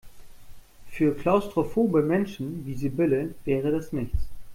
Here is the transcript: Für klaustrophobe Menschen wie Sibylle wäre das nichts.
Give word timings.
Für 0.89 1.13
klaustrophobe 1.13 2.01
Menschen 2.01 2.65
wie 2.65 2.73
Sibylle 2.73 3.35
wäre 3.45 3.71
das 3.71 3.93
nichts. 3.93 4.17